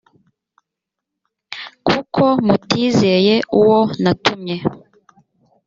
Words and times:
kuko 1.87 2.23
mutizeye 2.45 3.35
uwo 3.59 3.79
natumye 4.01 4.57